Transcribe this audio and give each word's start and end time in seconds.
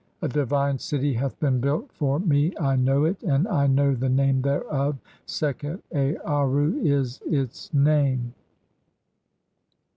A 0.23 0.27
divine 0.27 0.79
city 0.79 1.13
hath 1.13 1.39
been 1.39 1.59
built 1.59 1.91
"for 1.91 2.17
me, 2.19 2.57
I 2.59 2.75
know 2.75 3.05
it, 3.05 3.21
and 3.21 3.47
I 3.47 3.67
know 3.67 3.93
the 3.93 4.09
name 4.09 4.41
thereof; 4.41 4.97
'Sekhet 5.27 5.79
Aarru' 5.93 6.83
"is 6.83 7.21
its 7.27 7.71
name]. 7.71 8.33